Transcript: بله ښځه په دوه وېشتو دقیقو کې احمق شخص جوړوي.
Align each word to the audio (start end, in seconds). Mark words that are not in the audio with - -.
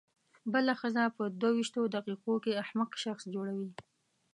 بله 0.53 0.73
ښځه 0.81 1.03
په 1.17 1.23
دوه 1.41 1.51
وېشتو 1.55 1.91
دقیقو 1.95 2.33
کې 2.43 2.59
احمق 2.63 2.91
شخص 3.03 3.23
جوړوي. 3.33 3.69